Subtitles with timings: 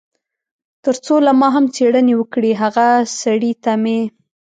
[0.83, 2.85] تر څو له ما هم څېړنې وکړي، هغه
[3.21, 3.99] سړي ته مې.